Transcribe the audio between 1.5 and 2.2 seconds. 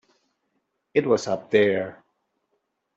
there.